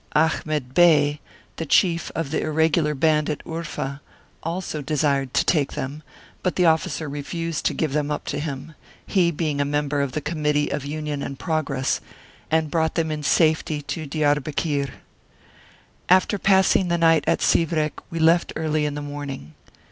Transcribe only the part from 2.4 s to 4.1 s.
Irregular band at Urfa,